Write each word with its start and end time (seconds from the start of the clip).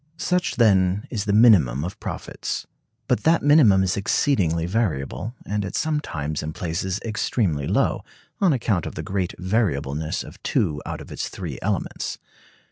Such, 0.17 0.55
then, 0.55 1.05
is 1.11 1.25
the 1.25 1.31
minimum 1.31 1.83
of 1.83 1.99
profits: 1.99 2.65
but 3.07 3.21
that 3.21 3.43
minimum 3.43 3.83
is 3.83 3.95
exceedingly 3.95 4.65
variable, 4.65 5.35
and 5.45 5.63
at 5.63 5.75
some 5.75 5.99
times 5.99 6.41
and 6.41 6.55
places 6.55 6.99
extremely 7.05 7.67
low, 7.67 8.03
on 8.39 8.51
account 8.51 8.87
of 8.87 8.95
the 8.95 9.03
great 9.03 9.35
variableness 9.37 10.23
of 10.23 10.41
two 10.41 10.81
out 10.87 11.01
of 11.01 11.11
its 11.11 11.29
three 11.29 11.59
elements. 11.61 12.17